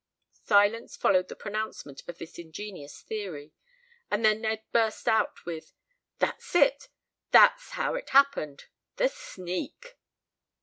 Silence 0.45 0.97
followed 0.97 1.27
the 1.27 1.35
pronouncement 1.35 2.01
of 2.07 2.17
this 2.17 2.39
ingenious 2.39 3.03
theory, 3.03 3.53
and 4.09 4.25
then 4.25 4.41
Ned 4.41 4.63
burst 4.71 5.07
out 5.07 5.45
with: 5.45 5.73
"That's 6.17 6.55
it! 6.55 6.89
That's 7.29 7.69
how 7.73 7.93
it 7.93 8.09
happened! 8.09 8.65
The 8.95 9.09
sneak!" 9.09 9.99